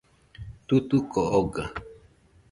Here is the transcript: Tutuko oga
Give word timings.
Tutuko 0.67 1.21
oga 1.39 1.63